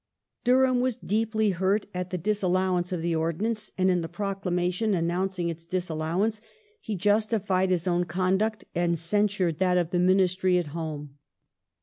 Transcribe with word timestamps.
^ 0.41 0.43
Durham 0.43 0.79
was 0.79 0.95
deeply 0.95 1.51
hurt 1.51 1.85
at 1.93 2.09
the 2.09 2.17
disallowance 2.17 2.91
of 2.91 3.03
the 3.03 3.15
Ordinance, 3.15 3.71
and 3.77 3.91
in 3.91 4.01
the 4.01 4.09
Proclamation 4.09 4.95
announcing 4.95 5.47
its 5.49 5.63
disallowance 5.63 6.41
he 6.79 6.95
justified 6.95 7.69
his 7.69 7.87
own 7.87 8.05
conduct 8.05 8.63
and 8.73 8.97
censured 8.97 9.59
that 9.59 9.77
of 9.77 9.91
the 9.91 9.99
Ministry 9.99 10.57
at 10.57 10.67
home. 10.73 11.19